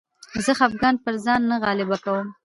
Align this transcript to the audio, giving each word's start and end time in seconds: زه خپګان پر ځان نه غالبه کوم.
زه 0.45 0.51
خپګان 0.59 0.95
پر 1.03 1.15
ځان 1.25 1.41
نه 1.49 1.55
غالبه 1.63 1.97
کوم. 2.03 2.27